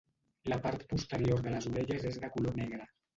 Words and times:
La 0.51 0.57
part 0.61 0.85
posterior 0.93 1.43
de 1.47 1.53
les 1.57 1.67
orelles 1.73 2.07
és 2.13 2.17
de 2.25 2.31
color 2.37 2.57
negre. 2.65 2.89